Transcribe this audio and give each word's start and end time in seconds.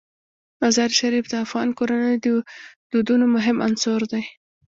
مزارشریف 0.61 1.25
د 1.29 1.33
افغان 1.45 1.69
کورنیو 1.77 2.23
د 2.25 2.27
دودونو 2.91 3.25
مهم 3.35 3.57
عنصر 3.67 4.01
دی. 4.11 4.23